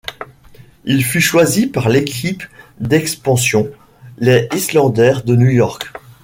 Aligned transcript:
Il 0.83 1.05
fut 1.05 1.21
choisi 1.21 1.67
par 1.67 1.87
l'équipe 1.87 2.41
d'expansion, 2.79 3.69
les 4.17 4.49
Islanders 4.51 5.23
de 5.23 5.35
New 5.35 5.51
York. 5.51 5.91